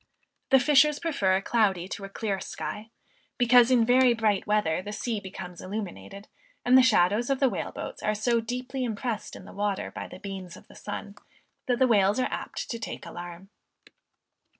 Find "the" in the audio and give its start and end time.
0.49-0.59, 4.81-4.91, 6.75-6.81, 7.39-7.49, 9.45-9.53, 10.07-10.17, 10.67-10.75, 11.77-11.85, 13.03-13.11